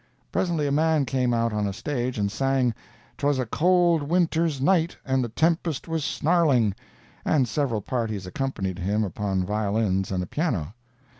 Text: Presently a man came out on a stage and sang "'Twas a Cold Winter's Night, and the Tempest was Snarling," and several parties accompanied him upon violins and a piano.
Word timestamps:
Presently 0.31 0.65
a 0.65 0.71
man 0.71 1.05
came 1.05 1.31
out 1.31 1.53
on 1.53 1.67
a 1.67 1.73
stage 1.73 2.17
and 2.17 2.31
sang 2.31 2.73
"'Twas 3.19 3.37
a 3.37 3.45
Cold 3.45 4.01
Winter's 4.01 4.59
Night, 4.59 4.97
and 5.05 5.23
the 5.23 5.29
Tempest 5.29 5.87
was 5.87 6.03
Snarling," 6.03 6.73
and 7.23 7.47
several 7.47 7.81
parties 7.81 8.25
accompanied 8.25 8.79
him 8.79 9.03
upon 9.03 9.43
violins 9.45 10.11
and 10.11 10.23
a 10.23 10.25
piano. 10.25 10.73